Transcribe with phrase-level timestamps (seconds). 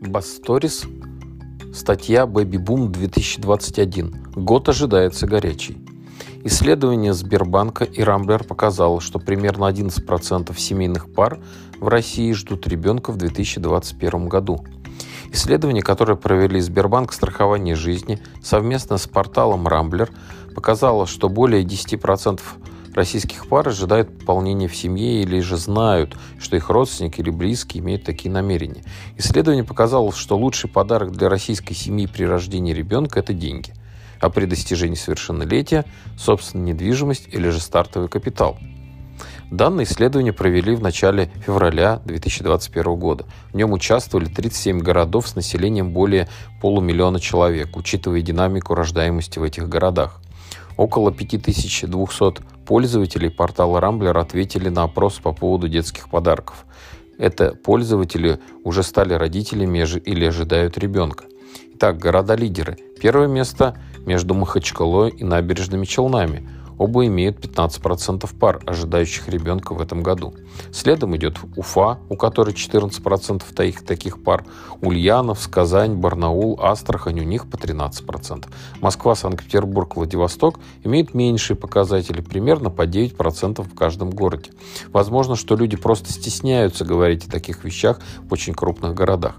[0.00, 0.86] Басторис.
[1.74, 4.32] Статья «Бэби Бум 2021».
[4.34, 5.76] Год ожидается горячий.
[6.42, 11.38] Исследование Сбербанка и Рамблер показало, что примерно 11% семейных пар
[11.78, 14.64] в России ждут ребенка в 2021 году.
[15.32, 20.10] Исследование, которое провели Сбербанк страхование жизни совместно с порталом Рамблер,
[20.54, 22.40] показало, что более 10%
[22.94, 28.04] российских пар ожидают пополнения в семье или же знают, что их родственники или близкие имеют
[28.04, 28.82] такие намерения.
[29.16, 33.72] Исследование показало, что лучший подарок для российской семьи при рождении ребенка– это деньги,
[34.20, 35.84] а при достижении совершеннолетия–
[36.18, 38.58] собственная недвижимость или же стартовый капитал.
[39.50, 43.24] Данное исследование провели в начале февраля 2021 года.
[43.52, 46.28] В нем участвовали 37 городов с населением более
[46.60, 50.20] полумиллиона человек, учитывая динамику рождаемости в этих городах.
[50.76, 56.66] Около 5200 пользователей портала Рамблер ответили на опрос по поводу детских подарков.
[57.18, 61.24] Это пользователи уже стали родителями или ожидают ребенка.
[61.74, 62.78] Итак, города-лидеры.
[63.02, 66.48] Первое место между Махачкалой и набережными Челнами–
[66.80, 70.32] Оба имеют 15% пар, ожидающих ребенка в этом году.
[70.72, 74.46] Следом идет Уфа, у которой 14% таких, таких пар,
[74.80, 78.46] Ульяновск, Казань, Барнаул, Астрахань, у них по 13%.
[78.80, 84.50] Москва, Санкт-Петербург, Владивосток имеют меньшие показатели, примерно по 9% в каждом городе.
[84.90, 89.34] Возможно, что люди просто стесняются говорить о таких вещах в очень крупных городах.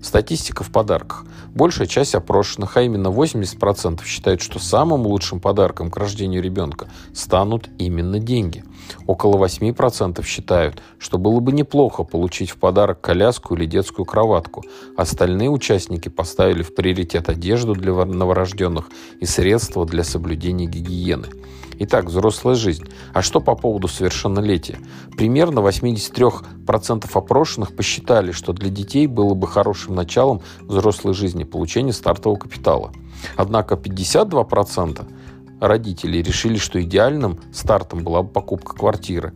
[0.00, 1.26] Статистика в подарках.
[1.56, 7.70] Большая часть опрошенных, а именно 80% считают, что самым лучшим подарком к рождению ребенка станут
[7.78, 8.62] именно деньги.
[9.06, 14.64] Около 8% считают, что было бы неплохо получить в подарок коляску или детскую кроватку.
[14.98, 18.90] Остальные участники поставили в приоритет одежду для новорожденных
[19.22, 21.28] и средства для соблюдения гигиены.
[21.78, 22.84] Итак, взрослая жизнь.
[23.12, 24.78] А что по поводу совершеннолетия?
[25.16, 32.38] Примерно 83% опрошенных посчитали, что для детей было бы хорошим началом взрослой жизни получение стартового
[32.38, 32.92] капитала.
[33.36, 35.06] Однако 52%
[35.60, 39.34] родителей решили, что идеальным стартом была бы покупка квартиры.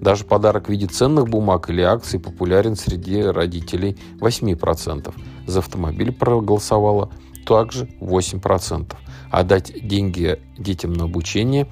[0.00, 5.14] Даже подарок в виде ценных бумаг или акций популярен среди родителей 8%.
[5.46, 7.10] За автомобиль проголосовало
[7.44, 8.96] также 8%
[9.32, 11.66] а дать деньги детям на обучение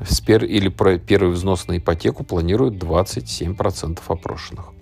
[0.00, 4.72] или первый взнос на ипотеку планируют 27% опрошенных.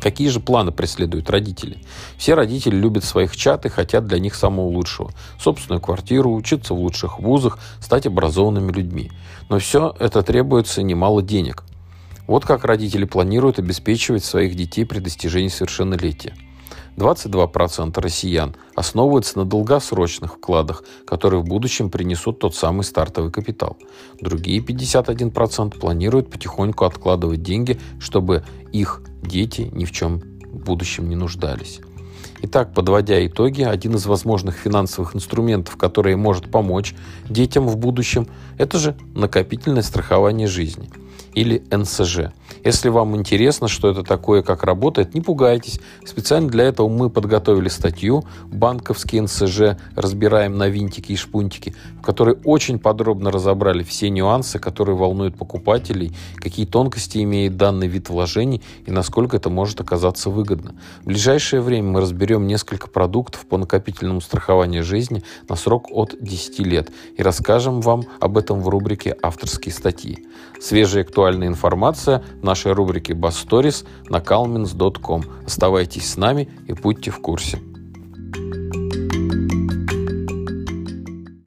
[0.00, 1.78] Какие же планы преследуют родители?
[2.16, 5.12] Все родители любят своих чат и хотят для них самого лучшего.
[5.38, 9.10] Собственную квартиру, учиться в лучших вузах, стать образованными людьми.
[9.48, 11.64] Но все это требуется немало денег.
[12.26, 16.34] Вот как родители планируют обеспечивать своих детей при достижении совершеннолетия.
[16.96, 23.76] 22% россиян основываются на долгосрочных вкладах, которые в будущем принесут тот самый стартовый капитал.
[24.20, 31.16] Другие 51% планируют потихоньку откладывать деньги, чтобы их дети ни в чем в будущем не
[31.16, 31.80] нуждались.
[32.44, 36.92] Итак, подводя итоги, один из возможных финансовых инструментов, который может помочь
[37.28, 38.26] детям в будущем,
[38.58, 40.90] это же накопительное страхование жизни
[41.34, 42.32] или НСЖ.
[42.64, 45.80] Если вам интересно, что это такое, как работает, не пугайтесь.
[46.04, 49.78] Специально для этого мы подготовили статью «Банковские НСЖ.
[49.96, 56.14] Разбираем на винтики и шпунтики», в которой очень подробно разобрали все нюансы, которые волнуют покупателей,
[56.36, 60.74] какие тонкости имеет данный вид вложений и насколько это может оказаться выгодно.
[61.02, 62.00] В ближайшее время мы
[62.32, 68.04] разберем несколько продуктов по накопительному страхованию жизни на срок от 10 лет и расскажем вам
[68.20, 70.26] об этом в рубрике «Авторские статьи».
[70.60, 75.24] Свежая актуальная информация в нашей рубрике «Басторис» на calmins.com.
[75.46, 77.58] Оставайтесь с нами и будьте в курсе.